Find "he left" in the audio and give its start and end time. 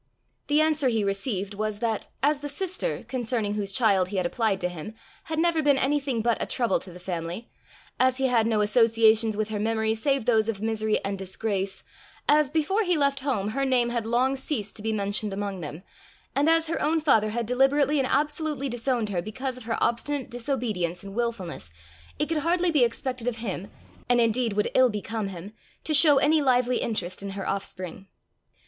12.81-13.19